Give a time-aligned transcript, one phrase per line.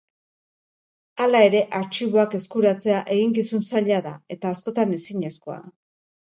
[1.25, 5.61] Hala ere, artxiboak eskuratzea eginkizun zaila da eta askotan ezinezkoa.